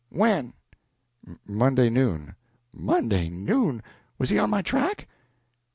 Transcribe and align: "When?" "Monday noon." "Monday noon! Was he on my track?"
"When?" 0.09 0.55
"Monday 1.47 1.91
noon." 1.91 2.33
"Monday 2.73 3.29
noon! 3.29 3.83
Was 4.17 4.31
he 4.31 4.39
on 4.39 4.49
my 4.49 4.63
track?" 4.63 5.07